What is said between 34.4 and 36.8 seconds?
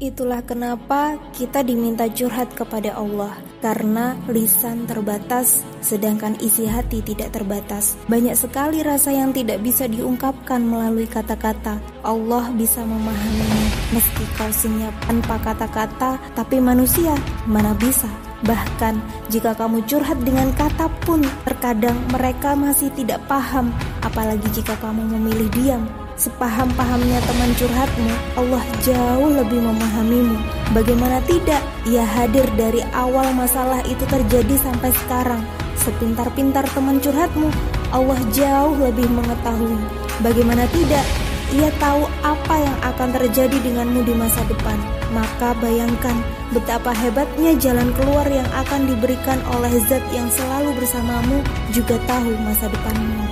sampai sekarang. Sepintar-pintar